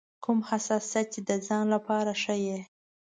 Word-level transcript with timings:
کوم 0.23 0.39
حساسیت 0.49 1.07
چې 1.13 1.21
د 1.29 1.31
ځان 1.47 1.65
لپاره 1.73 2.11
ښيي. 2.23 2.57